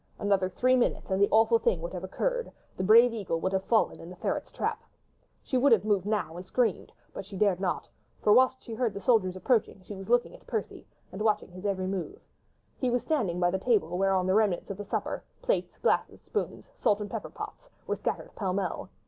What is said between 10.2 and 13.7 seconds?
at Percy and watching his every movement. He was standing by the